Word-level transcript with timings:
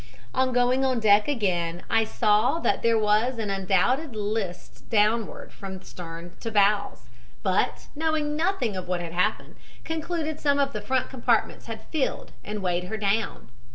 "On 0.33 0.51
going 0.51 0.83
on 0.83 0.99
deck 0.99 1.27
again 1.27 1.83
I 1.87 2.05
saw 2.05 2.57
that 2.57 2.81
there 2.81 2.97
was 2.97 3.37
an 3.37 3.51
undoubted 3.51 4.15
list 4.15 4.89
downward 4.89 5.53
from 5.53 5.83
stern 5.83 6.33
to 6.39 6.49
bows, 6.49 7.07
but, 7.43 7.87
knowing 7.95 8.35
nothing 8.35 8.75
of 8.75 8.87
what 8.87 8.99
had 8.99 9.13
happened, 9.13 9.57
concluded 9.83 10.39
some 10.39 10.57
of 10.57 10.73
the 10.73 10.81
front 10.81 11.11
compartments 11.11 11.67
had 11.67 11.85
filled 11.91 12.31
and 12.43 12.63
weighed 12.63 12.85
her 12.85 12.97
down. 12.97 13.49